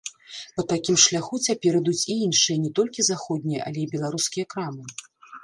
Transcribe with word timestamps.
Па 0.55 0.63
такім 0.71 0.95
шляху 1.03 1.39
цяпер 1.49 1.77
ідуць 1.81 2.07
і 2.15 2.15
іншыя 2.27 2.57
не 2.65 2.73
толькі 2.81 3.07
заходнія, 3.11 3.61
але 3.69 3.79
і 3.85 3.87
беларускія 3.95 4.51
крамы. 4.57 4.83